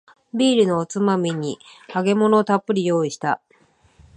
[0.33, 1.59] ビールのおつまみに
[1.93, 3.39] 揚げ物をたっぷり用意した